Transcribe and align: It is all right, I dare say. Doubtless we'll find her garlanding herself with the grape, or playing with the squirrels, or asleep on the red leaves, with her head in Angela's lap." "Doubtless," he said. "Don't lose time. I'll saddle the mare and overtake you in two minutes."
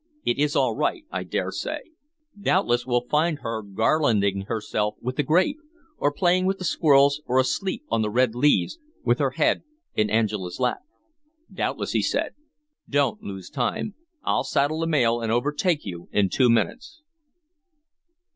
It 0.25 0.39
is 0.39 0.55
all 0.55 0.75
right, 0.75 1.05
I 1.11 1.23
dare 1.23 1.51
say. 1.51 1.91
Doubtless 2.35 2.87
we'll 2.87 3.05
find 3.07 3.37
her 3.43 3.61
garlanding 3.61 4.47
herself 4.47 4.95
with 4.99 5.15
the 5.15 5.21
grape, 5.21 5.59
or 5.99 6.11
playing 6.11 6.47
with 6.47 6.57
the 6.57 6.63
squirrels, 6.65 7.21
or 7.27 7.37
asleep 7.39 7.83
on 7.89 8.01
the 8.01 8.09
red 8.09 8.33
leaves, 8.33 8.79
with 9.05 9.19
her 9.19 9.29
head 9.29 9.61
in 9.93 10.09
Angela's 10.09 10.59
lap." 10.59 10.79
"Doubtless," 11.53 11.91
he 11.91 12.01
said. 12.01 12.33
"Don't 12.89 13.21
lose 13.21 13.51
time. 13.51 13.93
I'll 14.23 14.43
saddle 14.43 14.79
the 14.79 14.87
mare 14.87 15.21
and 15.21 15.31
overtake 15.31 15.85
you 15.85 16.09
in 16.11 16.29
two 16.29 16.49
minutes." 16.49 17.03